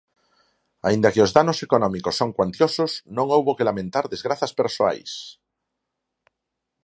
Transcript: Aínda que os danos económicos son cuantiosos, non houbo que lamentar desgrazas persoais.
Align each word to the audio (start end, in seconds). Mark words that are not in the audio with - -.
Aínda 0.87 1.11
que 1.13 1.23
os 1.25 1.33
danos 1.37 1.59
económicos 1.67 2.17
son 2.19 2.29
cuantiosos, 2.37 2.91
non 3.15 3.25
houbo 3.35 3.55
que 3.57 3.67
lamentar 3.69 4.05
desgrazas 4.13 4.51
persoais. 4.61 5.11